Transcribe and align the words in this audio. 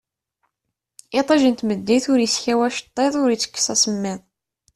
Itij 1.19 1.43
n 1.51 1.53
tmeddit 1.59 2.05
ur 2.11 2.19
iskaw 2.27 2.59
acettiḍ 2.67 3.13
ur 3.21 3.29
itekkes 3.31 3.65
asemmiḍ 3.73 4.19